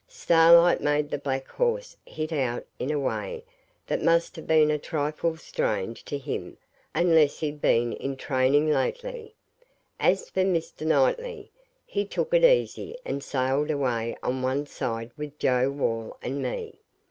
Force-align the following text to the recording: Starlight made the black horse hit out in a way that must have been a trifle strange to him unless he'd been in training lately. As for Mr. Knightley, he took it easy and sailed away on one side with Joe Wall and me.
Starlight 0.07 0.81
made 0.81 1.11
the 1.11 1.19
black 1.19 1.47
horse 1.47 1.95
hit 2.07 2.33
out 2.33 2.65
in 2.79 2.89
a 2.89 2.99
way 2.99 3.43
that 3.85 4.01
must 4.01 4.35
have 4.35 4.47
been 4.47 4.71
a 4.71 4.79
trifle 4.79 5.37
strange 5.37 6.03
to 6.05 6.17
him 6.17 6.57
unless 6.95 7.39
he'd 7.39 7.61
been 7.61 7.93
in 7.93 8.17
training 8.17 8.67
lately. 8.71 9.35
As 9.99 10.27
for 10.27 10.41
Mr. 10.43 10.87
Knightley, 10.87 11.51
he 11.85 12.03
took 12.03 12.33
it 12.33 12.43
easy 12.43 12.97
and 13.05 13.23
sailed 13.23 13.69
away 13.69 14.17
on 14.23 14.41
one 14.41 14.65
side 14.65 15.11
with 15.17 15.37
Joe 15.37 15.69
Wall 15.69 16.17
and 16.23 16.41
me. 16.41 16.79